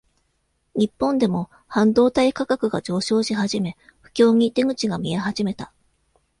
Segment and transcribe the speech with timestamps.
[0.73, 5.71] 日本でも、半導体価格が上昇し始め、不況に、出口が見え始めた。